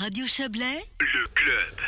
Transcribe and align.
Radio 0.00 0.26
Chablais, 0.28 0.84
le 1.00 1.26
club. 1.34 1.80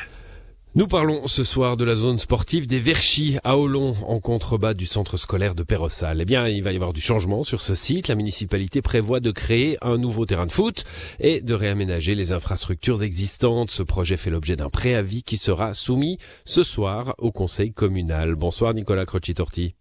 Nous 0.75 0.89
parlons 0.89 1.29
ce 1.29 1.45
soir 1.45 1.77
de 1.77 1.85
la 1.85 1.95
zone 1.95 2.19
sportive 2.19 2.67
des 2.67 2.81
Verchis 2.81 3.39
à 3.45 3.57
Olon, 3.57 3.95
en 4.05 4.19
contrebas 4.19 4.75
du 4.75 4.85
centre 4.85 5.17
scolaire 5.17 5.55
de 5.55 5.63
Pérossal. 5.63 6.21
Eh 6.21 6.25
bien, 6.25 6.49
il 6.49 6.65
va 6.65 6.73
y 6.73 6.75
avoir 6.75 6.93
du 6.93 7.01
changement 7.01 7.45
sur 7.45 7.61
ce 7.61 7.77
site. 7.77 8.09
La 8.09 8.17
municipalité 8.17 8.83
prévoit 8.83 9.21
de 9.21 9.31
créer 9.31 9.79
un 9.81 9.97
nouveau 9.97 10.27
terrain 10.27 10.47
de 10.47 10.51
foot 10.51 10.83
et 11.21 11.41
de 11.41 11.55
réaménager 11.55 12.17
les 12.17 12.33
infrastructures 12.33 13.05
existantes. 13.05 13.71
Ce 13.71 13.85
projet 13.85 14.17
fait 14.17 14.31
l'objet 14.31 14.57
d'un 14.57 14.71
préavis 14.71 15.23
qui 15.23 15.37
sera 15.37 15.73
soumis 15.73 16.19
ce 16.45 16.65
soir 16.65 17.15
au 17.19 17.31
conseil 17.31 17.73
communal. 17.73 18.35
Bonsoir 18.35 18.75
Nicolas 18.75 19.05
Crocci-Torti. 19.05 19.77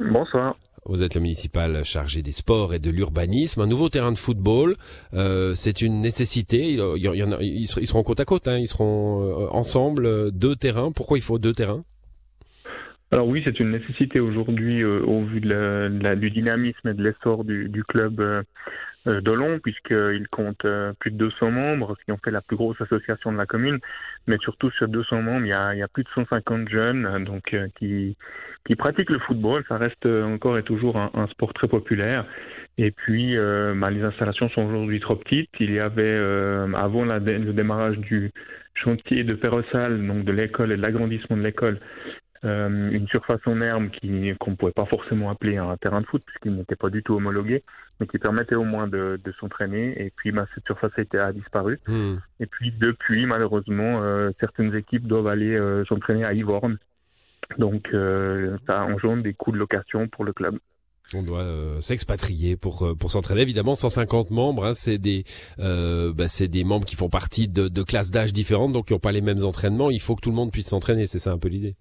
Bonsoir. 0.00 0.56
Vous 0.88 1.02
êtes 1.02 1.14
le 1.14 1.20
municipal 1.20 1.84
chargé 1.84 2.22
des 2.22 2.32
sports 2.32 2.72
et 2.72 2.78
de 2.78 2.88
l'urbanisme. 2.88 3.60
Un 3.60 3.66
nouveau 3.66 3.90
terrain 3.90 4.10
de 4.10 4.16
football, 4.16 4.74
euh, 5.12 5.52
c'est 5.54 5.82
une 5.82 6.00
nécessité. 6.00 6.78
Ils 6.96 7.66
seront 7.66 8.02
côte 8.02 8.20
à 8.20 8.24
côte, 8.24 8.48
hein. 8.48 8.56
ils 8.56 8.68
seront 8.68 9.22
euh, 9.22 9.48
ensemble, 9.50 10.06
euh, 10.06 10.30
deux 10.30 10.56
terrains. 10.56 10.90
Pourquoi 10.90 11.18
il 11.18 11.20
faut 11.20 11.38
deux 11.38 11.52
terrains? 11.52 11.84
Alors 13.10 13.26
oui, 13.26 13.42
c'est 13.46 13.58
une 13.60 13.70
nécessité 13.70 14.20
aujourd'hui 14.20 14.84
au 14.84 15.24
vu 15.24 15.40
de 15.40 16.02
la, 16.02 16.14
du 16.14 16.30
dynamisme 16.30 16.88
et 16.88 16.94
de 16.94 17.02
l'essor 17.02 17.44
du, 17.44 17.68
du, 17.68 17.82
club 17.82 18.20
euh, 18.20 19.20
d'Olon, 19.20 19.60
puisqu'il 19.60 20.26
compte 20.30 20.66
plus 20.98 21.10
de 21.10 21.16
200 21.16 21.50
membres, 21.50 21.96
qui 22.04 22.12
en 22.12 22.18
fait 22.18 22.30
la 22.30 22.42
plus 22.42 22.56
grosse 22.56 22.80
association 22.80 23.32
de 23.32 23.38
la 23.38 23.46
commune. 23.46 23.78
Mais 24.26 24.36
surtout 24.42 24.70
sur 24.72 24.88
200 24.88 25.22
membres, 25.22 25.46
il 25.46 25.48
y 25.48 25.52
a, 25.52 25.74
il 25.74 25.78
y 25.78 25.82
a 25.82 25.88
plus 25.88 26.04
de 26.04 26.08
150 26.14 26.68
jeunes 26.68 27.24
donc 27.24 27.56
qui, 27.78 28.16
qui 28.66 28.76
pratiquent 28.76 29.10
le 29.10 29.20
football. 29.20 29.64
Ça 29.68 29.78
reste 29.78 30.06
encore 30.06 30.58
et 30.58 30.62
toujours 30.62 30.98
un, 30.98 31.10
un 31.14 31.26
sport 31.28 31.54
très 31.54 31.68
populaire. 31.68 32.26
Et 32.78 32.92
puis, 32.92 33.32
euh, 33.36 33.74
bah, 33.74 33.90
les 33.90 34.02
installations 34.02 34.48
sont 34.50 34.62
aujourd'hui 34.62 35.00
trop 35.00 35.16
petites. 35.16 35.50
Il 35.58 35.74
y 35.74 35.80
avait, 35.80 36.04
euh, 36.04 36.72
avant 36.74 37.04
la, 37.04 37.18
le 37.18 37.52
démarrage 37.52 37.98
du 37.98 38.30
chantier 38.74 39.24
de 39.24 39.34
Perrossal, 39.34 40.06
donc 40.06 40.24
de 40.24 40.30
l'école 40.30 40.70
et 40.70 40.76
de 40.76 40.82
l'agrandissement 40.82 41.36
de 41.36 41.42
l'école, 41.42 41.80
euh, 42.44 42.90
une 42.90 43.08
surface 43.08 43.40
en 43.46 43.60
herbe 43.60 43.90
qui 43.90 44.32
qu'on 44.38 44.50
ne 44.52 44.56
pouvait 44.56 44.72
pas 44.72 44.86
forcément 44.86 45.30
appeler 45.30 45.56
un 45.56 45.76
terrain 45.76 46.00
de 46.00 46.06
foot 46.06 46.22
puisqu'il 46.24 46.54
n'était 46.54 46.76
pas 46.76 46.90
du 46.90 47.02
tout 47.02 47.14
homologué, 47.14 47.64
mais 48.00 48.06
qui 48.06 48.18
permettait 48.18 48.54
au 48.54 48.64
moins 48.64 48.86
de, 48.86 49.20
de 49.22 49.32
s'entraîner. 49.40 50.00
Et 50.02 50.12
puis, 50.14 50.30
bah, 50.32 50.46
cette 50.54 50.64
surface 50.64 50.92
a, 50.96 51.02
été, 51.02 51.18
a 51.18 51.32
disparu. 51.32 51.78
Hmm. 51.86 52.16
Et 52.40 52.46
puis, 52.46 52.72
depuis, 52.72 53.26
malheureusement, 53.26 54.02
euh, 54.02 54.30
certaines 54.40 54.74
équipes 54.74 55.06
doivent 55.06 55.26
aller 55.28 55.56
euh, 55.56 55.84
s'entraîner 55.86 56.24
à 56.26 56.32
Yvorne 56.32 56.78
donc 57.56 57.94
euh, 57.94 58.58
ça 58.68 58.82
engendre 58.82 59.22
des 59.22 59.32
coûts 59.32 59.52
de 59.52 59.56
location 59.56 60.08
pour 60.08 60.24
le 60.24 60.32
club. 60.32 60.58
On 61.14 61.22
doit 61.22 61.40
euh, 61.40 61.80
s'expatrier 61.80 62.56
pour 62.56 62.84
euh, 62.84 62.94
pour 62.94 63.10
s'entraîner. 63.10 63.40
Évidemment, 63.40 63.74
150 63.74 64.30
membres, 64.30 64.66
hein, 64.66 64.74
c'est 64.74 64.98
des 64.98 65.24
euh, 65.58 66.12
bah, 66.12 66.28
c'est 66.28 66.48
des 66.48 66.64
membres 66.64 66.84
qui 66.84 66.96
font 66.96 67.08
partie 67.08 67.48
de, 67.48 67.68
de 67.68 67.82
classes 67.82 68.10
d'âge 68.10 68.32
différentes, 68.32 68.72
donc 68.72 68.86
qui 68.86 68.92
n'ont 68.92 68.98
pas 68.98 69.12
les 69.12 69.22
mêmes 69.22 69.44
entraînements. 69.44 69.90
Il 69.90 70.00
faut 70.00 70.16
que 70.16 70.20
tout 70.20 70.30
le 70.30 70.36
monde 70.36 70.52
puisse 70.52 70.68
s'entraîner. 70.68 71.06
C'est 71.06 71.18
ça 71.18 71.32
un 71.32 71.38
peu 71.38 71.48
l'idée. 71.48 71.76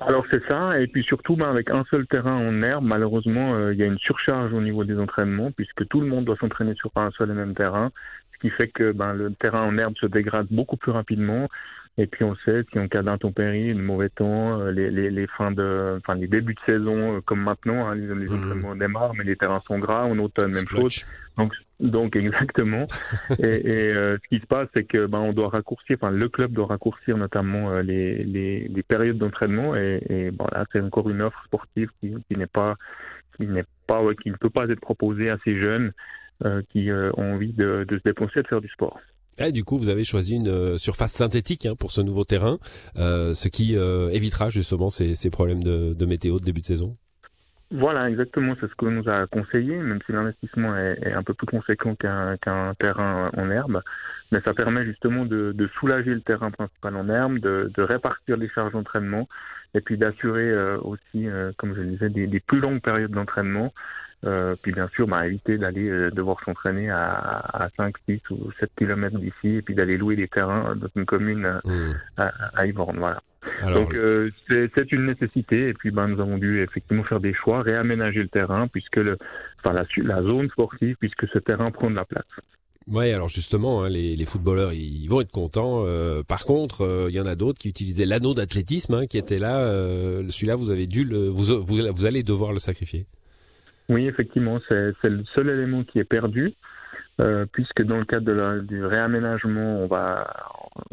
Alors 0.00 0.24
c'est 0.30 0.42
ça, 0.48 0.78
et 0.80 0.86
puis 0.86 1.02
surtout 1.02 1.34
ben, 1.34 1.50
avec 1.50 1.70
un 1.70 1.82
seul 1.90 2.06
terrain 2.06 2.36
en 2.36 2.62
herbe, 2.62 2.84
malheureusement 2.84 3.54
euh, 3.56 3.74
il 3.74 3.80
y 3.80 3.82
a 3.82 3.86
une 3.86 3.98
surcharge 3.98 4.52
au 4.52 4.60
niveau 4.60 4.84
des 4.84 4.96
entraînements 4.96 5.50
puisque 5.50 5.88
tout 5.88 6.00
le 6.00 6.06
monde 6.06 6.24
doit 6.24 6.36
s'entraîner 6.36 6.74
sur 6.76 6.92
un 6.94 7.10
seul 7.18 7.30
et 7.30 7.34
même 7.34 7.54
terrain, 7.54 7.90
ce 8.32 8.38
qui 8.38 8.50
fait 8.50 8.68
que 8.68 8.92
ben, 8.92 9.12
le 9.12 9.32
terrain 9.32 9.62
en 9.62 9.76
herbe 9.76 9.94
se 10.00 10.06
dégrade 10.06 10.46
beaucoup 10.52 10.76
plus 10.76 10.92
rapidement. 10.92 11.48
Et 12.00 12.06
puis 12.06 12.22
on 12.24 12.36
sait 12.36 12.64
qu'en 12.72 12.86
cas 12.86 13.02
d'intempérie, 13.02 13.74
de 13.74 13.80
mauvais 13.80 14.08
temps, 14.08 14.60
euh, 14.60 14.70
les, 14.70 14.88
les, 14.88 15.10
les, 15.10 15.26
fins 15.26 15.50
de, 15.50 15.98
enfin 15.98 16.14
les 16.14 16.28
débuts 16.28 16.54
de 16.54 16.60
saison 16.72 17.16
euh, 17.16 17.20
comme 17.20 17.42
maintenant, 17.42 17.88
hein, 17.88 17.96
les, 17.96 18.06
les 18.06 18.28
Mhm. 18.28 18.34
entraînements 18.44 18.76
démarrent, 18.76 19.14
mais 19.14 19.24
les 19.24 19.34
terrains 19.36 19.60
sont 19.66 19.80
gras. 19.80 20.04
En 20.04 20.16
automne, 20.20 20.52
même 20.52 20.68
chose. 20.68 21.04
Donc, 21.36 21.52
donc 21.80 22.16
exactement. 22.16 22.86
et 23.40 23.68
et 23.68 23.92
euh, 23.92 24.16
ce 24.22 24.28
qui 24.28 24.40
se 24.40 24.46
passe, 24.46 24.68
c'est 24.76 24.84
que 24.84 25.06
ben 25.06 25.18
on 25.18 25.32
doit 25.32 25.48
raccourcir, 25.48 25.96
enfin 26.00 26.12
le 26.12 26.28
club 26.28 26.52
doit 26.52 26.66
raccourcir 26.66 27.16
notamment 27.16 27.72
euh, 27.72 27.82
les, 27.82 28.22
les, 28.22 28.68
les 28.68 28.82
périodes 28.84 29.18
d'entraînement. 29.18 29.74
Et, 29.74 30.00
et 30.08 30.30
bon 30.30 30.46
là, 30.52 30.64
c'est 30.72 30.80
encore 30.80 31.10
une 31.10 31.20
offre 31.22 31.42
sportive 31.46 31.90
qui, 32.00 32.14
qui 32.28 32.38
n'est 32.38 32.46
pas, 32.46 32.76
qui 33.36 33.46
n'est 33.48 33.64
pas, 33.88 34.02
ouais, 34.02 34.14
qui 34.14 34.30
ne 34.30 34.36
peut 34.36 34.50
pas 34.50 34.66
être 34.66 34.80
proposée 34.80 35.30
à 35.30 35.38
ces 35.44 35.58
jeunes 35.60 35.90
euh, 36.44 36.62
qui 36.70 36.90
ont 36.92 37.34
envie 37.34 37.52
de, 37.54 37.84
de 37.88 37.96
se 37.98 38.02
dépenser 38.04 38.38
et 38.38 38.42
de 38.44 38.48
faire 38.48 38.60
du 38.60 38.68
sport. 38.68 39.00
Et 39.40 39.52
du 39.52 39.64
coup, 39.64 39.78
vous 39.78 39.88
avez 39.88 40.04
choisi 40.04 40.34
une 40.34 40.48
euh, 40.48 40.78
surface 40.78 41.12
synthétique 41.12 41.66
hein, 41.66 41.74
pour 41.78 41.92
ce 41.92 42.00
nouveau 42.00 42.24
terrain, 42.24 42.58
euh, 42.96 43.34
ce 43.34 43.48
qui 43.48 43.76
euh, 43.76 44.08
évitera 44.10 44.50
justement 44.50 44.90
ces, 44.90 45.30
problèmes 45.30 45.62
de, 45.62 46.06
météo 46.06 46.38
de 46.40 46.44
début 46.44 46.60
de 46.60 46.66
saison. 46.66 46.96
Voilà, 47.70 48.08
exactement, 48.08 48.54
c'est 48.58 48.66
ce 48.66 48.74
que 48.74 48.86
nous 48.86 49.08
a 49.10 49.26
conseillé, 49.26 49.76
même 49.76 49.98
si 50.06 50.12
l'investissement 50.12 50.74
est, 50.74 51.12
un 51.12 51.22
peu 51.22 51.34
plus 51.34 51.46
conséquent 51.46 51.94
qu'un 51.94 52.36
terrain 52.80 53.30
en 53.36 53.50
herbe. 53.50 53.82
Mais 54.32 54.40
ça 54.40 54.54
permet 54.54 54.84
justement 54.86 55.26
de, 55.26 55.54
soulager 55.78 56.14
le 56.14 56.22
terrain 56.22 56.50
principal 56.50 56.96
en 56.96 57.08
herbe, 57.10 57.38
de, 57.38 57.82
répartir 57.82 58.38
les 58.38 58.48
charges 58.48 58.72
d'entraînement 58.72 59.28
et 59.74 59.82
puis 59.82 59.98
d'assurer 59.98 60.50
aussi, 60.76 61.26
comme 61.58 61.74
je 61.74 61.82
le 61.82 61.88
disais, 61.88 62.08
des 62.08 62.40
plus 62.40 62.60
longues 62.60 62.80
périodes 62.80 63.12
d'entraînement. 63.12 63.74
Euh, 64.26 64.56
puis 64.60 64.72
bien 64.72 64.88
sûr, 64.94 65.06
bah, 65.06 65.26
éviter 65.26 65.58
d'aller 65.58 65.88
euh, 65.88 66.10
devoir 66.10 66.38
s'entraîner 66.44 66.90
à, 66.90 67.04
à 67.04 67.68
5, 67.76 67.94
6 68.08 68.20
ou 68.30 68.50
7 68.58 68.70
kilomètres 68.76 69.18
d'ici 69.18 69.56
et 69.58 69.62
puis 69.62 69.74
d'aller 69.76 69.96
louer 69.96 70.16
des 70.16 70.26
terrains 70.26 70.74
dans 70.74 70.88
une 70.96 71.06
commune 71.06 71.44
euh, 71.46 71.60
Hmm. 71.64 71.92
à, 72.16 72.32
à 72.54 72.66
Yvorne. 72.66 72.98
Voilà. 72.98 73.22
Alors, 73.62 73.78
Donc 73.80 73.94
euh, 73.94 74.30
c'est 74.50 74.90
une 74.92 75.06
nécessité 75.06 75.68
et 75.68 75.74
puis 75.74 75.92
ben 75.92 76.08
nous 76.08 76.20
avons 76.20 76.38
dû 76.38 76.60
effectivement 76.62 77.04
faire 77.04 77.20
des 77.20 77.32
choix, 77.32 77.62
réaménager 77.62 78.20
le 78.20 78.28
terrain 78.28 78.66
puisque 78.66 78.96
le 78.96 79.16
enfin 79.64 79.72
la, 79.74 79.84
la 80.02 80.22
zone 80.28 80.48
sportive 80.50 80.96
puisque 80.98 81.26
ce 81.32 81.38
terrain 81.38 81.70
prend 81.70 81.88
de 81.88 81.94
la 81.96 82.04
place. 82.04 82.24
Ouais, 82.88 83.12
alors 83.12 83.28
justement, 83.28 83.82
hein, 83.84 83.88
les, 83.88 84.16
les 84.16 84.24
footballeurs, 84.26 84.72
ils 84.72 85.06
vont 85.08 85.20
être 85.20 85.30
contents. 85.30 85.82
Euh, 85.84 86.22
par 86.26 86.44
contre, 86.44 86.80
euh, 86.80 87.06
il 87.10 87.14
y 87.14 87.20
en 87.20 87.26
a 87.26 87.36
d'autres 87.36 87.58
qui 87.58 87.68
utilisaient 87.68 88.06
l'anneau 88.06 88.32
d'athlétisme 88.34 88.94
hein, 88.94 89.06
qui 89.06 89.18
était 89.18 89.38
là. 89.38 89.58
Euh, 89.60 90.24
Celui-là, 90.28 90.56
vous 90.56 90.70
avez 90.70 90.86
dû 90.86 91.04
le, 91.04 91.28
vous, 91.28 91.44
vous, 91.64 91.76
vous 91.92 92.06
allez 92.06 92.22
devoir 92.22 92.52
le 92.52 92.58
sacrifier. 92.58 93.06
Oui, 93.88 94.06
effectivement, 94.06 94.58
c'est 94.68 94.92
le 95.04 95.24
seul 95.36 95.48
élément 95.48 95.82
qui 95.84 95.98
est 95.98 96.04
perdu 96.04 96.52
euh, 97.20 97.46
puisque 97.52 97.82
dans 97.82 97.96
le 97.98 98.04
cadre 98.04 98.26
de 98.26 98.32
la- 98.32 98.58
du 98.60 98.84
réaménagement, 98.84 99.82
on 99.82 99.86
va, 99.86 100.32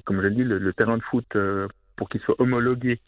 comme 0.06 0.22
je 0.22 0.28
l'ai 0.28 0.36
dit, 0.36 0.44
le, 0.44 0.58
le 0.58 0.74
terrain 0.74 0.98
de 0.98 1.04
foot 1.04 1.26
euh, 1.36 1.68
pour 1.96 2.10
qu'il 2.10 2.22
soit 2.22 2.40
homologué. 2.40 3.00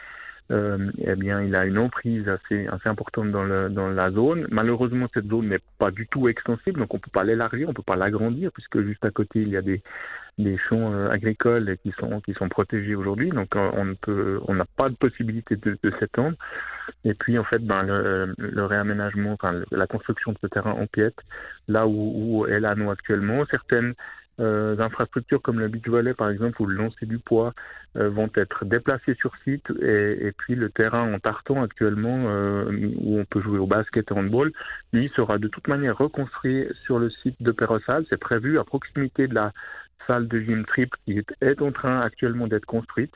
Euh, 0.49 0.91
eh 0.99 1.15
bien, 1.15 1.41
il 1.41 1.55
a 1.57 1.65
une 1.65 1.77
emprise 1.77 2.27
assez, 2.29 2.67
assez 2.67 2.87
importante 2.87 3.31
dans, 3.31 3.43
le, 3.43 3.69
dans 3.69 3.89
la 3.89 4.11
zone. 4.11 4.47
Malheureusement, 4.49 5.07
cette 5.13 5.27
zone 5.27 5.49
n'est 5.49 5.59
pas 5.77 5.91
du 5.91 6.07
tout 6.07 6.29
extensible, 6.29 6.79
donc 6.79 6.93
on 6.93 6.99
peut 6.99 7.11
pas 7.11 7.25
l'élargir, 7.25 7.67
on 7.67 7.73
peut 7.73 7.83
pas 7.83 7.97
l'agrandir, 7.97 8.51
puisque 8.53 8.81
juste 8.81 9.03
à 9.03 9.11
côté 9.11 9.41
il 9.41 9.49
y 9.49 9.57
a 9.57 9.61
des, 9.61 9.81
des 10.37 10.57
champs 10.57 10.93
euh, 10.93 11.09
agricoles 11.09 11.77
qui 11.83 11.91
sont 11.99 12.21
qui 12.21 12.33
sont 12.33 12.49
protégés 12.49 12.95
aujourd'hui, 12.95 13.29
donc 13.29 13.55
euh, 13.55 13.69
on 13.73 13.85
ne 13.85 13.93
peut, 13.95 14.39
on 14.47 14.53
n'a 14.53 14.65
pas 14.65 14.89
de 14.89 14.95
possibilité 14.95 15.55
de, 15.55 15.77
de 15.81 15.93
s'étendre. 15.99 16.37
Et 17.03 17.13
puis 17.13 17.37
en 17.37 17.43
fait, 17.43 17.59
ben 17.59 17.83
le, 17.83 18.35
le 18.37 18.65
réaménagement, 18.65 19.33
enfin 19.33 19.61
la 19.71 19.87
construction 19.87 20.31
de 20.33 20.37
ce 20.41 20.47
terrain 20.47 20.71
empiète 20.71 21.17
là 21.67 21.87
où, 21.87 22.19
où 22.21 22.45
est 22.45 22.59
l'anneau 22.59 22.91
actuellement. 22.91 23.43
Certaines 23.51 23.93
euh, 24.39 24.77
infrastructures 24.79 25.41
comme 25.41 25.59
le 25.59 25.67
beach 25.67 25.87
volley 25.87 26.13
par 26.13 26.29
exemple 26.29 26.61
ou 26.61 26.67
le 26.67 26.75
lancer 26.75 27.07
du 27.07 27.17
poids 27.17 27.53
euh, 27.97 28.09
vont 28.09 28.29
être 28.35 28.65
déplacées 28.65 29.15
sur 29.15 29.31
site 29.43 29.65
et, 29.81 30.27
et 30.27 30.31
puis 30.31 30.53
le 30.53 30.69
terrain 30.69 31.11
en 31.11 31.17
tartan 31.17 31.63
actuellement 31.63 32.25
euh, 32.27 32.65
où 32.97 33.17
on 33.19 33.25
peut 33.25 33.41
jouer 33.41 33.57
au 33.57 33.65
basket 33.65 34.11
et 34.11 34.13
handball, 34.13 34.51
lui 34.93 35.11
sera 35.15 35.39
de 35.39 35.47
toute 35.47 35.67
manière 35.67 35.97
reconstruit 35.97 36.67
sur 36.85 36.99
le 36.99 37.09
site 37.09 37.41
de 37.41 37.51
Perrossal. 37.51 38.05
C'est 38.11 38.19
prévu 38.19 38.59
à 38.59 38.63
proximité 38.63 39.27
de 39.27 39.33
la 39.33 39.53
salle 40.07 40.27
de 40.27 40.39
gym 40.39 40.65
triple 40.65 40.97
qui 41.05 41.21
est, 41.41 41.61
en 41.61 41.71
train 41.71 41.99
actuellement 42.01 42.47
d'être 42.47 42.65
construite. 42.65 43.13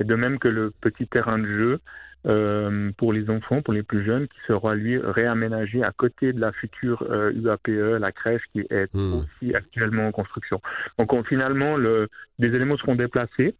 Et 0.00 0.04
de 0.04 0.14
même 0.14 0.38
que 0.38 0.48
le 0.48 0.72
petit 0.80 1.06
terrain 1.06 1.38
de 1.38 1.46
jeu 1.46 1.80
euh, 2.26 2.90
pour 2.96 3.12
les 3.12 3.28
enfants, 3.30 3.62
pour 3.62 3.74
les 3.74 3.82
plus 3.82 4.04
jeunes, 4.04 4.26
qui 4.28 4.38
sera 4.46 4.74
lui 4.74 4.98
réaménagé 4.98 5.82
à 5.82 5.92
côté 5.96 6.32
de 6.32 6.40
la 6.40 6.52
future 6.52 7.02
euh, 7.10 7.32
UAPE, 7.32 7.98
la 8.00 8.12
crèche 8.12 8.42
qui 8.52 8.60
est 8.70 8.92
Hmm. 8.94 9.20
aussi 9.20 9.54
actuellement 9.54 10.08
en 10.08 10.12
construction. 10.12 10.60
Donc 10.98 11.12
on- 11.12 11.22
finalement, 11.24 11.76
le, 11.76 12.08
des 12.38 12.48
éléments 12.48 12.76
seront 12.76 12.94
déplacés 12.96 13.54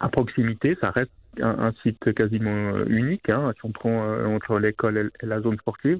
à 0.00 0.08
proximité. 0.08 0.76
Ça 0.82 0.90
reste 0.90 1.12
un, 1.40 1.72
site 1.82 2.12
quasiment 2.14 2.74
euh, 2.76 2.84
unique, 2.88 3.30
hein, 3.30 3.52
si 3.54 3.64
on 3.64 3.72
prend 3.72 4.04
euh, 4.04 4.26
entre 4.26 4.58
l'école 4.58 4.98
et, 4.98 5.24
et 5.24 5.26
la 5.26 5.40
zone 5.40 5.58
sportive. 5.58 5.98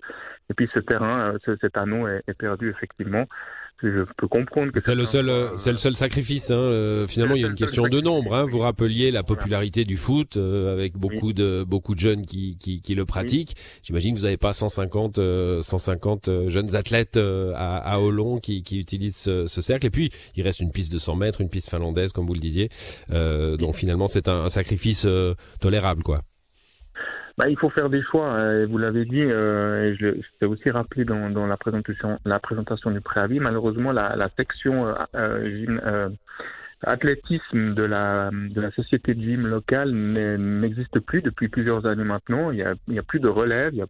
Et 0.50 0.54
puis 0.54 0.68
ce 0.74 0.80
terrain, 0.80 1.32
euh, 1.32 1.38
ce- 1.44 1.56
cet 1.60 1.76
anneau 1.78 2.06
est, 2.08 2.22
est 2.26 2.34
perdu 2.34 2.68
effectivement. 2.70 3.26
Je 3.82 4.04
peux 4.16 4.28
comprendre 4.28 4.70
que 4.72 4.80
C'est 4.80 4.94
le 4.94 5.06
seul, 5.06 5.26
soient, 5.26 5.34
euh, 5.34 5.56
c'est 5.56 5.72
le 5.72 5.78
seul 5.78 5.96
sacrifice. 5.96 6.50
Hein. 6.50 6.56
Euh, 6.56 7.06
finalement, 7.08 7.34
il 7.34 7.42
y 7.42 7.44
a 7.44 7.48
une 7.48 7.54
question 7.56 7.88
de 7.88 8.00
nombre. 8.00 8.34
Hein. 8.34 8.46
Vous 8.48 8.58
rappeliez 8.60 9.10
la 9.10 9.22
Voilà. 9.22 9.24
popularité 9.24 9.84
du 9.84 9.96
foot 9.96 10.36
euh, 10.36 10.72
avec 10.72 10.96
beaucoup 10.96 11.32
de 11.32 11.64
beaucoup 11.66 11.94
de 11.94 12.00
jeunes 12.00 12.24
qui 12.24 12.56
qui, 12.58 12.80
qui 12.80 12.94
le 12.94 13.04
pratiquent. 13.04 13.56
J'imagine 13.82 14.14
que 14.14 14.20
vous 14.20 14.24
n'avez 14.26 14.36
pas 14.36 14.52
150 14.52 15.18
euh, 15.18 15.62
150 15.62 16.28
euh, 16.28 16.48
jeunes 16.48 16.76
athlètes 16.76 17.16
euh, 17.16 17.52
à, 17.56 17.78
à 17.78 17.98
Olon 17.98 18.38
qui 18.38 18.62
qui 18.62 18.78
utilisent 18.78 19.16
ce, 19.16 19.46
ce 19.46 19.60
cercle. 19.62 19.86
Et 19.86 19.90
puis 19.90 20.10
il 20.36 20.42
reste 20.42 20.60
une 20.60 20.70
piste 20.70 20.92
de 20.92 20.98
100 20.98 21.16
mètres, 21.16 21.40
une 21.40 21.50
piste 21.50 21.68
finlandaise, 21.70 22.12
comme 22.12 22.26
vous 22.26 22.34
le 22.34 22.40
disiez. 22.40 22.68
Euh, 23.10 23.56
donc 23.56 23.74
finalement, 23.74 24.06
c'est 24.06 24.28
un, 24.28 24.44
un 24.44 24.50
sacrifice 24.50 25.04
euh, 25.06 25.34
tolérable, 25.60 26.02
quoi. 26.02 26.22
Bah, 27.38 27.48
il 27.48 27.58
faut 27.58 27.70
faire 27.70 27.88
des 27.88 28.02
choix. 28.02 28.34
euh, 28.34 28.66
vous 28.68 28.78
l'avez 28.78 29.04
dit, 29.04 29.22
euh, 29.22 29.84
et 29.84 29.94
je, 29.94 30.08
t'ai 30.38 30.46
aussi 30.46 30.70
rappelé 30.70 31.04
dans, 31.04 31.30
dans 31.30 31.46
la 31.46 31.56
présentation, 31.56 32.18
la 32.24 32.38
présentation 32.38 32.90
du 32.90 33.00
préavis. 33.00 33.40
Malheureusement, 33.40 33.92
la, 33.92 34.16
la 34.16 34.28
section 34.38 34.86
euh, 34.86 34.94
euh, 35.14 35.66
euh, 35.86 36.08
athlétisme 36.82 37.74
de 37.74 37.82
la, 37.84 38.30
de 38.32 38.60
la 38.60 38.70
société 38.72 39.14
de 39.14 39.20
gym 39.22 39.46
locale 39.46 39.92
n'existe 39.92 41.00
plus 41.00 41.22
depuis 41.22 41.48
plusieurs 41.48 41.86
années 41.86 42.04
maintenant. 42.04 42.50
Il 42.50 42.56
n'y 42.88 42.98
a, 42.98 43.00
a 43.00 43.02
plus 43.02 43.20
de 43.20 43.28
relève, 43.28 43.72
il 43.72 43.76
n'y 43.76 43.82
a, 43.82 43.86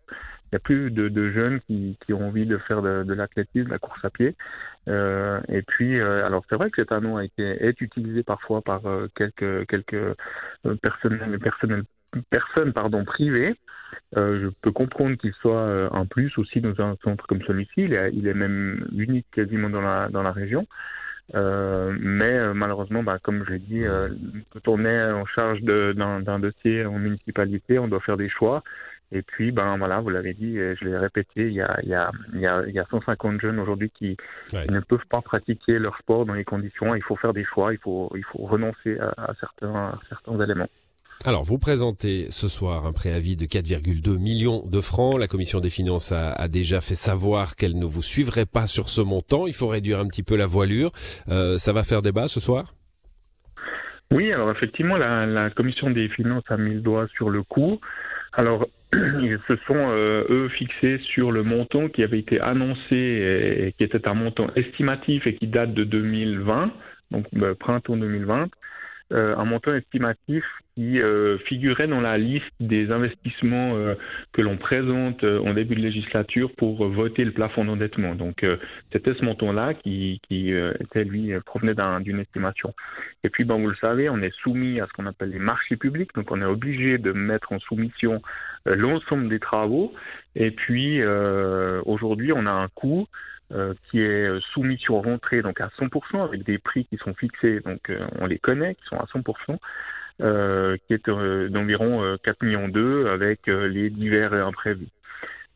a 0.53 0.59
plus 0.59 0.91
de, 0.91 1.09
de 1.09 1.31
jeunes 1.33 1.61
qui, 1.67 1.99
qui, 2.05 2.13
ont 2.13 2.29
envie 2.29 2.47
de 2.47 2.59
faire 2.59 2.83
de, 2.83 3.03
de 3.03 3.15
l'athlétisme, 3.15 3.67
de 3.67 3.71
la 3.71 3.79
course 3.79 4.05
à 4.05 4.11
pied. 4.11 4.37
Euh, 4.89 5.41
et 5.49 5.63
puis, 5.63 5.99
euh, 5.99 6.27
alors 6.27 6.45
c'est 6.51 6.59
vrai 6.59 6.71
que 6.71 6.81
cet 6.81 6.93
anneau 6.93 7.17
a 7.17 7.25
été, 7.25 7.43
est 7.43 7.81
utilisé 7.81 8.23
parfois 8.23 8.61
par 8.63 8.85
euh, 8.87 9.09
quelques, 9.17 9.67
quelques 9.69 9.95
euh, 10.67 10.75
personnels, 10.83 11.39
personnels, 11.39 11.85
personnes 12.31 12.73
pardon, 12.73 13.05
privées. 13.05 13.55
je 14.17 14.49
peux 14.61 14.73
comprendre 14.73 15.17
qu'il 15.17 15.33
soit 15.35 15.91
un 15.93 16.07
plus 16.07 16.37
aussi 16.39 16.61
dans 16.61 16.81
un 16.81 16.97
centre 17.03 17.27
comme 17.27 17.43
celui-ci. 17.43 17.73
Il 17.77 17.95
est, 17.95 18.11
il 18.13 18.27
est 18.27 18.35
même 18.35 18.87
unique 18.97 19.27
quasiment 19.33 19.71
dans 19.71 19.81
la, 19.81 20.09
dans 20.09 20.23
la 20.23 20.33
région. 20.33 20.67
Euh, 21.35 21.97
mais 21.99 22.31
euh, 22.31 22.55
malheureusement, 22.55 23.03
bah, 23.03 23.19
comme 23.23 23.45
je 23.47 23.53
l'ai 23.53 23.59
dit, 23.59 23.85
euh, 23.85 24.09
quand 24.53 24.69
on 24.69 24.85
est 24.85 25.13
en 25.13 25.25
charge 25.27 25.63
d'un 25.63 26.39
dossier 26.39 26.85
en 26.85 26.99
municipalité, 26.99 27.79
on 27.79 27.89
doit 27.89 28.01
faire 28.01 28.17
des 28.17 28.29
choix. 28.29 28.63
Et 29.15 29.21
puis, 29.21 29.53
ben 29.53 29.77
voilà, 29.77 30.01
vous 30.01 30.09
l'avez 30.09 30.33
dit, 30.33 30.57
je 30.57 30.85
l'ai 30.87 30.97
répété, 30.97 31.47
il 31.47 31.53
y 31.53 31.61
a, 31.61 31.79
il 31.83 31.91
y, 31.91 31.95
a, 31.95 32.11
il 32.33 32.41
y, 32.41 32.47
a, 32.47 32.63
il 32.67 32.73
y 32.73 32.79
a 32.79 32.87
150 32.91 33.43
jeunes 33.43 33.61
aujourd'hui 33.61 33.91
qui, 33.91 34.17
ouais. 34.55 34.67
ne 34.71 34.81
peuvent 34.81 35.05
pas 35.11 35.21
pratiquer 35.21 35.79
leur 35.79 35.99
sport 35.99 36.25
dans 36.25 36.33
les 36.33 36.45
conditions. 36.45 36.95
Il 36.95 37.03
faut 37.03 37.17
faire 37.17 37.35
des 37.35 37.45
choix, 37.45 37.75
il 37.75 37.79
faut, 37.79 38.11
il 38.17 38.25
faut 38.25 38.39
renoncer 38.39 38.99
à, 38.99 39.13
à 39.19 39.35
certains, 39.39 39.75
à 39.75 39.99
certains 40.09 40.41
éléments. 40.41 40.69
Alors, 41.25 41.45
vous 41.45 41.59
présentez 41.59 42.27
ce 42.31 42.49
soir 42.49 42.85
un 42.85 42.93
préavis 42.93 43.37
de 43.37 43.45
4,2 43.45 44.19
millions 44.19 44.67
de 44.67 44.81
francs. 44.81 45.21
La 45.21 45.29
commission 45.29 45.61
des 45.61 45.71
finances 45.71 46.11
a, 46.11 46.49
déjà 46.49 46.81
fait 46.81 46.97
savoir 46.97 47.55
qu'elle 47.55 47.79
ne 47.79 47.85
vous 47.85 48.03
suivrait 48.03 48.45
pas 48.45 48.67
sur 48.67 48.89
ce 48.89 49.01
montant. 49.01 49.47
Il 49.47 49.53
faut 49.53 49.69
réduire 49.69 50.01
un 50.01 50.09
petit 50.09 50.25
peu 50.25 50.35
la 50.35 50.49
voilure. 50.49 50.91
Euh, 51.29 51.59
ça 51.59 51.73
va 51.73 51.85
faire 51.85 52.03
débat 52.03 52.27
ce 52.27 52.41
soir? 52.41 52.75
Oui, 54.11 54.33
alors 54.33 54.51
effectivement, 54.51 54.97
la, 54.97 55.49
commission 55.51 55.91
des 55.91 56.09
finances 56.09 56.43
a 56.49 56.57
mis 56.57 56.75
le 56.75 56.81
doigt 56.81 57.07
sur 57.15 57.31
le 57.31 57.45
coup. 57.45 57.79
Alors, 58.33 58.67
ils 58.93 59.39
se 59.49 59.57
sont, 59.69 59.81
euh, 59.91 60.25
eux, 60.29 60.49
fixés 60.49 60.99
sur 61.05 61.31
le 61.31 61.45
montant 61.45 61.89
qui 61.89 62.03
avait 62.03 62.19
été 62.19 62.41
annoncé 62.41 62.97
et, 62.97 63.73
qui 63.79 63.85
était 63.85 64.09
un 64.09 64.15
montant 64.15 64.49
estimatif 64.57 65.25
et 65.29 65.37
qui 65.37 65.47
date 65.47 65.73
de 65.73 65.85
2020, 65.85 66.73
donc 67.13 67.27
euh, 67.37 67.55
printemps 67.55 67.97
2020 67.97 68.49
euh, 69.13 69.37
un 69.37 69.45
montant 69.45 69.75
estimatif 69.75 70.45
qui 70.75 70.99
euh, 71.01 71.37
figurait 71.41 71.87
dans 71.87 72.01
la 72.01 72.17
liste 72.17 72.51
des 72.61 72.91
investissements 72.91 73.77
euh, 73.77 73.95
que 74.33 74.41
l'on 74.41 74.57
présente 74.57 75.23
en 75.25 75.53
début 75.53 75.75
de 75.75 75.81
législature 75.81 76.51
pour 76.57 76.89
voter 76.89 77.25
le 77.25 77.33
plafond 77.33 77.65
d'endettement. 77.65 78.15
Donc 78.15 78.47
c'était 78.93 79.15
ce 79.15 79.25
montant-là 79.25 79.75
qui, 79.75 80.21
qui 80.29 80.51
était 80.51 81.05
lui 81.05 81.33
provenait 81.45 81.75
d'une 82.01 82.21
estimation. 82.21 82.75
Et 83.25 83.29
puis 83.29 83.45
bon, 83.45 83.61
vous 83.61 83.69
le 83.69 83.77
savez, 83.85 84.09
on 84.09 84.23
est 84.23 84.35
soumis 84.43 84.81
à 84.81 84.87
ce 84.87 84.93
qu'on 84.93 85.07
appelle 85.07 85.31
les 85.31 85.39
marchés 85.39 85.77
publics, 85.77 86.15
donc 86.15 86.31
on 86.31 86.41
est 86.41 86.47
obligé 86.47 86.97
de 86.99 87.13
mettre 87.13 87.53
en 87.53 87.59
soumission 87.59 88.23
l'ensemble 88.65 89.29
des 89.29 89.41
travaux. 89.41 89.93
Et 90.37 90.51
puis 90.51 91.03
aujourd'hui, 91.85 92.33
on 92.35 92.47
a 92.47 92.53
un 92.53 92.69
coût 92.69 93.07
euh, 93.55 93.75
qui 93.91 94.01
est 94.01 94.41
soumis 94.53 94.79
sur 94.79 94.95
rentrée 94.95 95.43
donc 95.43 95.61
à 95.61 95.69
100% 95.79 96.25
avec 96.25 96.43
des 96.43 96.57
prix 96.57 96.87
qui 96.87 96.97
sont 96.97 97.13
fixés, 97.13 97.61
donc 97.61 97.91
euh, 97.91 97.99
on 98.19 98.25
les 98.25 98.39
connaît, 98.39 98.77
qui 98.77 98.85
sont 98.87 98.97
à 98.97 99.05
100%, 99.05 99.59
euh, 100.23 100.79
qui 100.87 100.95
est 100.95 101.11
d'environ 101.51 102.17
4 102.25 102.43
millions 102.45 102.69
d'euros 102.69 103.09
avec 103.09 103.47
les 103.49 103.91
divers 103.91 104.33
imprévus. 104.33 104.89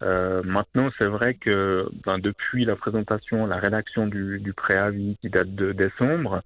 maintenant, 0.02 0.90
c'est 0.98 1.06
vrai 1.06 1.34
que 1.34 1.88
ben, 2.04 2.18
depuis 2.18 2.66
la 2.66 2.76
présentation, 2.76 3.46
la 3.46 3.56
rédaction 3.56 4.06
du, 4.06 4.40
du 4.40 4.52
préavis 4.52 5.16
qui 5.22 5.30
date 5.30 5.54
de 5.54 5.72
décembre, 5.72 6.42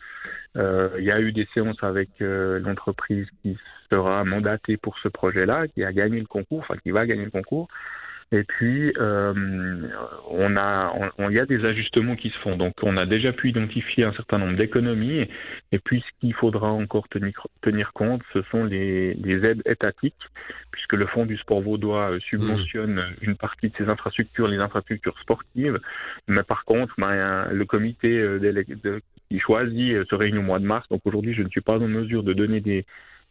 il 0.54 1.04
y 1.04 1.10
a 1.10 1.20
eu 1.20 1.32
des 1.32 1.48
séances 1.52 1.82
avec 1.82 2.10
l'entreprise 2.20 3.26
qui 3.42 3.58
sera 3.90 4.22
mandatée 4.22 4.76
pour 4.76 4.96
ce 4.98 5.08
projet-là, 5.08 5.66
qui 5.66 5.82
a 5.82 5.92
gagné 5.92 6.20
le 6.20 6.26
concours, 6.26 6.60
enfin 6.60 6.76
qui 6.76 6.92
va 6.92 7.06
gagner 7.06 7.24
le 7.24 7.30
concours. 7.32 7.68
Et 8.32 8.44
puis, 8.44 8.92
euh, 8.96 9.34
on 10.28 10.56
a, 10.56 10.92
on, 11.18 11.30
il 11.30 11.36
y 11.36 11.40
a 11.40 11.46
des 11.46 11.64
ajustements 11.64 12.14
qui 12.14 12.30
se 12.30 12.38
font. 12.38 12.56
Donc, 12.56 12.74
on 12.82 12.96
a 12.96 13.04
déjà 13.04 13.32
pu 13.32 13.48
identifier 13.48 14.04
un 14.04 14.12
certain 14.12 14.38
nombre 14.38 14.56
d'économies. 14.56 15.26
Et 15.72 15.78
puis, 15.80 16.00
ce 16.00 16.20
qu'il 16.20 16.34
faudra 16.34 16.70
encore 16.70 17.08
tenir, 17.08 17.46
tenir 17.60 17.92
compte, 17.92 18.22
ce 18.32 18.42
sont 18.52 18.62
les, 18.62 19.14
les, 19.14 19.44
aides 19.44 19.62
étatiques, 19.66 20.14
puisque 20.70 20.94
le 20.94 21.06
Fonds 21.06 21.26
du 21.26 21.36
sport 21.38 21.60
vaudois 21.60 22.12
euh, 22.12 22.20
subventionne 22.20 23.00
mmh. 23.00 23.14
une 23.22 23.36
partie 23.36 23.70
de 23.70 23.74
ces 23.76 23.88
infrastructures, 23.90 24.46
les 24.46 24.58
infrastructures 24.58 25.18
sportives. 25.18 25.80
Mais 26.28 26.44
par 26.44 26.64
contre, 26.64 26.94
ben, 26.98 27.48
le 27.50 27.64
comité 27.64 28.16
euh, 28.16 28.38
de, 28.38 29.02
qui 29.28 29.40
choisit 29.40 30.08
se 30.08 30.14
réunit 30.14 30.38
au 30.38 30.42
mois 30.42 30.60
de 30.60 30.66
mars. 30.66 30.86
Donc, 30.88 31.00
aujourd'hui, 31.04 31.34
je 31.34 31.42
ne 31.42 31.48
suis 31.48 31.62
pas 31.62 31.78
en 31.78 31.88
mesure 31.88 32.22
de 32.22 32.32
donner 32.32 32.60
des 32.60 32.86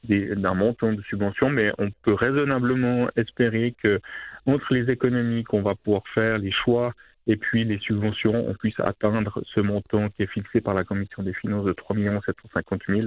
d'un 0.07 0.53
montant 0.53 0.93
de 0.93 1.01
subvention, 1.03 1.49
mais 1.49 1.71
on 1.77 1.89
peut 2.03 2.13
raisonnablement 2.13 3.09
espérer 3.15 3.75
que 3.83 3.99
entre 4.45 4.73
les 4.73 4.91
économies 4.91 5.43
qu'on 5.43 5.61
va 5.61 5.75
pouvoir 5.75 6.03
faire, 6.13 6.37
les 6.37 6.51
choix 6.51 6.93
et 7.29 7.35
puis 7.35 7.63
les 7.63 7.77
subventions, 7.79 8.49
on 8.49 8.55
puisse 8.55 8.79
atteindre 8.79 9.43
ce 9.53 9.61
montant 9.61 10.09
qui 10.09 10.23
est 10.23 10.31
fixé 10.31 10.61
par 10.61 10.73
la 10.73 10.83
Commission 10.83 11.21
des 11.21 11.33
finances 11.33 11.65
de 11.65 11.73
3 11.73 11.95
750 12.25 12.81
000. 12.89 13.01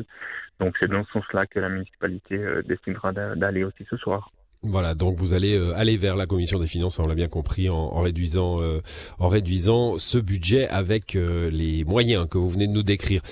Donc 0.60 0.76
c'est 0.80 0.88
dans 0.88 1.04
ce 1.04 1.12
sens-là 1.12 1.46
que 1.46 1.58
la 1.58 1.68
municipalité 1.68 2.36
euh, 2.36 2.62
destinera 2.62 3.12
d'aller 3.12 3.64
aussi 3.64 3.84
ce 3.90 3.96
soir. 3.96 4.30
Voilà, 4.62 4.94
donc 4.94 5.16
vous 5.16 5.32
allez 5.32 5.58
euh, 5.58 5.74
aller 5.74 5.96
vers 5.96 6.14
la 6.14 6.26
commission 6.26 6.60
des 6.60 6.68
finances, 6.68 7.00
on 7.00 7.08
l'a 7.08 7.16
bien 7.16 7.26
compris, 7.26 7.68
en, 7.68 8.00
réduisant, 8.00 8.62
euh, 8.62 8.78
en 9.18 9.26
réduisant 9.26 9.98
ce 9.98 10.18
budget 10.18 10.68
avec 10.68 11.14
les 11.14 11.82
moyens 11.84 12.28
que 12.28 12.38
vous 12.38 12.48
venez 12.48 12.68
de 12.68 12.72
nous 12.72 12.84
décrire. 12.84 13.22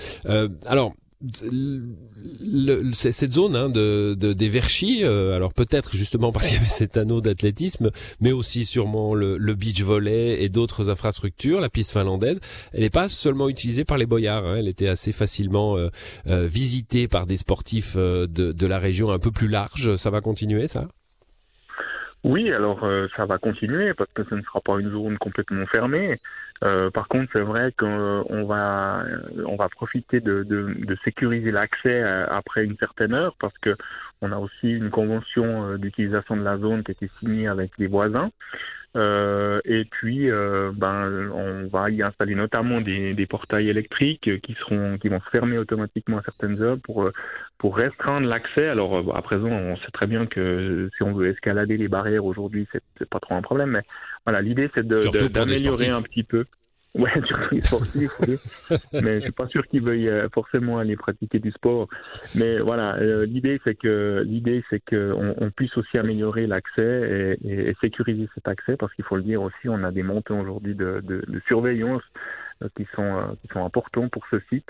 Alors, 0.65 0.91
le, 1.51 2.91
cette 2.91 3.33
zone 3.33 3.55
hein, 3.55 3.69
de, 3.69 4.15
de, 4.19 4.33
des 4.33 4.49
Verchis, 4.49 5.03
euh, 5.03 5.35
alors 5.35 5.53
peut-être 5.53 5.95
justement 5.95 6.31
parce 6.31 6.47
qu'il 6.47 6.57
y 6.57 6.59
avait 6.59 6.69
cet 6.69 6.97
anneau 6.97 7.21
d'athlétisme, 7.21 7.91
mais 8.19 8.31
aussi 8.31 8.65
sûrement 8.65 9.13
le, 9.13 9.37
le 9.37 9.55
beach 9.55 9.81
volley 9.81 10.41
et 10.43 10.49
d'autres 10.49 10.89
infrastructures, 10.89 11.59
la 11.59 11.69
piste 11.69 11.91
finlandaise, 11.91 12.39
elle 12.73 12.81
n'est 12.81 12.89
pas 12.89 13.07
seulement 13.07 13.49
utilisée 13.49 13.85
par 13.85 13.97
les 13.97 14.05
boyards, 14.05 14.45
hein, 14.45 14.55
elle 14.57 14.67
était 14.67 14.87
assez 14.87 15.11
facilement 15.11 15.77
euh, 15.77 15.89
euh, 16.27 16.47
visitée 16.47 17.07
par 17.07 17.27
des 17.27 17.37
sportifs 17.37 17.95
euh, 17.97 18.27
de, 18.27 18.51
de 18.51 18.67
la 18.67 18.79
région 18.79 19.11
un 19.11 19.19
peu 19.19 19.31
plus 19.31 19.47
large. 19.47 19.95
Ça 19.95 20.09
va 20.09 20.21
continuer 20.21 20.67
ça? 20.67 20.87
Oui, 22.23 22.51
alors 22.51 22.83
euh, 22.83 23.07
ça 23.15 23.25
va 23.25 23.39
continuer 23.39 23.93
parce 23.95 24.11
que 24.13 24.23
ce 24.23 24.35
ne 24.35 24.41
sera 24.43 24.61
pas 24.61 24.79
une 24.79 24.89
zone 24.89 25.17
complètement 25.17 25.65
fermée. 25.65 26.19
Euh, 26.63 26.91
par 26.91 27.07
contre, 27.07 27.31
c'est 27.33 27.41
vrai 27.41 27.73
qu'on 27.75 28.45
va 28.45 29.03
on 29.47 29.55
va 29.55 29.67
profiter 29.69 30.19
de, 30.19 30.43
de, 30.43 30.75
de 30.77 30.97
sécuriser 31.03 31.49
l'accès 31.51 32.03
euh, 32.03 32.27
après 32.29 32.63
une 32.63 32.77
certaine 32.77 33.15
heure 33.15 33.35
parce 33.39 33.57
que 33.57 33.75
on 34.21 34.31
a 34.31 34.37
aussi 34.37 34.69
une 34.69 34.91
convention 34.91 35.65
euh, 35.65 35.77
d'utilisation 35.77 36.37
de 36.37 36.43
la 36.43 36.59
zone 36.59 36.83
qui 36.83 36.91
a 36.91 36.93
été 36.93 37.09
signée 37.19 37.47
avec 37.47 37.71
les 37.79 37.87
voisins. 37.87 38.29
Euh, 38.97 39.61
et 39.63 39.85
puis, 39.85 40.29
euh, 40.29 40.71
ben, 40.75 41.31
on 41.33 41.67
va 41.67 41.89
y 41.89 42.01
installer 42.01 42.35
notamment 42.35 42.81
des, 42.81 43.13
des, 43.13 43.25
portails 43.25 43.69
électriques 43.69 44.29
qui 44.41 44.53
seront, 44.55 44.97
qui 44.97 45.07
vont 45.07 45.21
se 45.21 45.29
fermer 45.29 45.57
automatiquement 45.57 46.17
à 46.17 46.23
certaines 46.23 46.61
heures 46.61 46.77
pour 46.83 47.09
pour 47.57 47.77
restreindre 47.77 48.27
l'accès. 48.27 48.67
Alors 48.67 49.15
à 49.15 49.21
présent, 49.21 49.49
on 49.49 49.77
sait 49.77 49.91
très 49.93 50.07
bien 50.07 50.25
que 50.25 50.89
si 50.97 51.03
on 51.03 51.13
veut 51.13 51.29
escalader 51.29 51.77
les 51.77 51.87
barrières 51.87 52.25
aujourd'hui, 52.25 52.67
c'est 52.73 53.09
pas 53.09 53.19
trop 53.19 53.35
un 53.35 53.41
problème. 53.41 53.71
Mais 53.71 53.83
voilà, 54.25 54.41
l'idée 54.41 54.69
c'est 54.75 54.85
d'améliorer 54.85 55.89
un 55.89 56.01
petit 56.01 56.23
peu. 56.23 56.45
Ouais, 56.93 57.09
les 57.51 57.61
sportifs, 57.61 58.11
oui. 58.27 58.37
mais 58.91 59.19
je 59.19 59.21
suis 59.21 59.31
pas 59.31 59.47
sûr 59.47 59.65
qu'ils 59.67 59.81
veuillent 59.81 60.09
euh, 60.09 60.27
forcément 60.33 60.77
aller 60.77 60.97
pratiquer 60.97 61.39
du 61.39 61.51
sport. 61.51 61.87
Mais 62.35 62.59
voilà, 62.59 62.97
euh, 62.97 63.25
l'idée 63.25 63.61
c'est 63.65 63.75
que 63.75 64.23
l'idée 64.25 64.61
c'est 64.69 64.81
que 64.81 65.13
on, 65.13 65.33
on, 65.37 65.51
puisse 65.51 65.75
aussi 65.77 65.97
améliorer 65.97 66.47
l'accès 66.47 67.37
et, 67.43 67.47
et, 67.47 67.69
et, 67.69 67.75
sécuriser 67.81 68.27
cet 68.35 68.49
accès, 68.49 68.75
parce 68.75 68.93
qu'il 68.93 69.05
faut 69.05 69.15
le 69.15 69.23
dire 69.23 69.41
aussi, 69.41 69.69
on 69.69 69.83
a 69.85 69.91
des 69.91 70.03
montants 70.03 70.41
aujourd'hui 70.41 70.75
de, 70.75 71.01
de, 71.01 71.23
de, 71.25 71.41
surveillance 71.47 72.03
euh, 72.61 72.67
qui 72.75 72.85
sont 72.93 73.19
qui 73.41 73.47
sont 73.53 73.63
importants 73.63 74.09
pour 74.09 74.23
ce 74.29 74.39
site. 74.49 74.69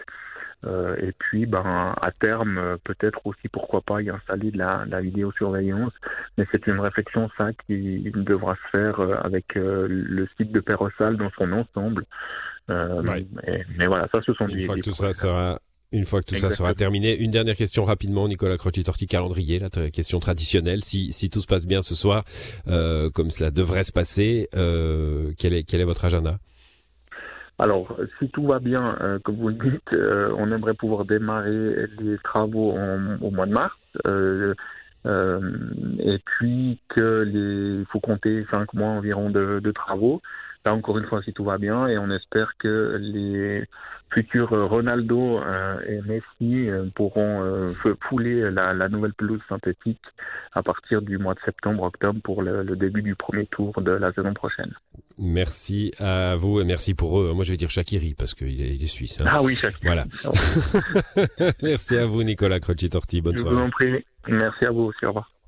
Euh, 0.66 0.96
et 1.02 1.12
puis, 1.18 1.46
ben, 1.46 1.96
à 2.02 2.12
terme, 2.12 2.60
euh, 2.60 2.78
peut-être 2.84 3.20
aussi, 3.26 3.48
pourquoi 3.52 3.82
pas, 3.82 4.02
y 4.02 4.10
installer 4.10 4.52
de 4.52 4.58
la, 4.58 4.86
de 4.86 4.92
la 4.92 5.02
vidéosurveillance. 5.02 5.94
Mais 6.38 6.46
c'est 6.52 6.68
une 6.68 6.80
réflexion, 6.80 7.30
ça, 7.40 7.50
qui 7.66 8.12
devra 8.16 8.56
se 8.56 8.78
faire 8.78 9.00
euh, 9.00 9.16
avec 9.24 9.46
le 9.56 10.28
site 10.38 10.52
de 10.52 10.60
Perrossal 10.60 11.18
dans 11.18 11.32
son 11.38 11.52
ensemble. 11.52 12.06
Ouais. 12.70 13.26
Mais, 13.48 13.66
mais, 13.78 13.88
voilà, 13.88 14.08
ça, 14.14 14.22
ce 14.26 14.34
sont 14.34 14.48
une 14.48 14.60
des, 14.60 14.66
fois 14.66 14.76
que 14.76 14.82
tout 14.82 14.92
ça 14.94 15.14
sera 15.14 15.60
une 15.92 16.06
fois 16.06 16.22
que 16.22 16.28
tout 16.28 16.36
Exactement. 16.36 16.52
ça 16.52 16.58
sera 16.58 16.74
terminé, 16.74 17.18
une 17.18 17.32
dernière 17.32 17.58
question 17.58 17.84
rapidement, 17.84 18.30
Nicolas 18.30 18.56
Croci-Torti, 18.56 19.08
calendrier, 19.08 19.60
la 19.60 19.90
question 19.90 20.22
traditionnelle. 20.22 20.82
Si, 20.86 21.12
si 21.12 21.30
tout 21.30 21.42
se 21.42 21.48
passe 21.48 21.68
bien 21.68 21.82
ce 21.82 21.96
soir, 21.96 22.24
comme 23.14 23.30
cela 23.30 23.52
devrait 23.52 23.84
se 23.84 23.92
passer, 23.92 24.48
quel, 24.54 25.54
est, 25.54 25.64
quel 25.64 25.82
est 25.82 25.86
votre 25.86 26.06
agenda? 26.06 26.38
Alors, 27.60 27.96
si 28.18 28.30
tout 28.30 28.48
va 28.48 28.60
bien, 28.60 28.98
euh, 29.02 29.20
comme 29.20 29.36
vous 29.36 29.50
le 29.50 29.54
dites, 29.54 29.96
euh, 29.96 30.34
on 30.38 30.52
aimerait 30.52 30.74
pouvoir 30.74 31.06
démarrer 31.06 31.88
les 32.00 32.18
travaux 32.18 32.76
au 33.22 33.32
mois 33.32 33.46
de 33.46 33.54
mars. 33.54 33.78
Euh, 34.08 34.54
euh 35.06 35.40
et 36.00 36.20
puis 36.20 36.80
que 36.90 37.22
les, 37.22 37.80
il 37.80 37.86
faut 37.88 38.00
compter 38.00 38.46
cinq 38.52 38.74
mois 38.74 38.90
environ 38.90 39.30
de, 39.30 39.60
de, 39.60 39.72
travaux. 39.72 40.22
Là 40.66 40.74
encore 40.74 40.98
une 40.98 41.06
fois, 41.06 41.22
si 41.24 41.34
tout 41.34 41.44
va 41.44 41.58
bien, 41.58 41.88
et 41.88 41.98
on 41.98 42.10
espère 42.12 42.54
que 42.58 42.98
les 43.00 43.68
futurs 44.14 44.50
Ronaldo 44.50 45.40
et 45.88 46.02
Messi 46.02 46.68
pourront 46.96 47.66
fouler 48.08 48.52
la, 48.52 48.74
la, 48.74 48.90
nouvelle 48.90 49.14
pelouse 49.14 49.42
synthétique 49.48 50.02
à 50.54 50.62
partir 50.62 51.02
du 51.02 51.18
mois 51.18 51.34
de 51.34 51.40
septembre-octobre 51.46 52.20
pour 52.24 52.42
le, 52.42 52.64
le, 52.64 52.76
début 52.76 53.02
du 53.02 53.16
premier 53.16 53.46
tour 53.48 53.82
de 53.82 53.92
la 53.92 54.12
saison 54.14 54.34
prochaine. 54.34 54.74
Merci 55.18 55.92
à 56.00 56.36
vous 56.36 56.60
et 56.60 56.66
merci 56.66 56.94
pour 56.94 57.22
eux. 57.22 57.34
Moi, 57.34 57.44
je 57.44 57.52
vais 57.52 57.58
dire 57.58 57.70
Shakiri 57.70 58.16
parce 58.16 58.34
qu'il 58.34 58.62
est, 58.62 58.76
il 58.76 58.84
est 58.84 58.88
suisse. 58.88 59.22
Hein. 59.22 59.26
Ah 59.28 59.42
oui, 59.44 59.56
Shakiri. 59.56 59.86
Voilà. 59.86 60.06
merci 61.62 61.98
à 61.98 62.06
vous, 62.06 62.24
Nicolas 62.24 62.60
Croci-Torti. 62.60 63.22
Bonne 63.22 63.36
je 63.36 63.42
soirée. 63.42 63.56
vous 63.56 63.62
en 63.62 63.70
prie. 63.70 64.06
Merci 64.28 64.66
à 64.66 64.72
vous 64.72 64.84
aussi. 64.84 65.06
Au 65.06 65.10
revoir. 65.10 65.32